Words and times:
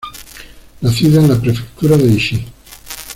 Nacida 0.81 1.19
en 1.19 1.27
la 1.27 1.39
Prefectura 1.39 1.95
de 1.95 2.05
Aichi. 2.05 2.43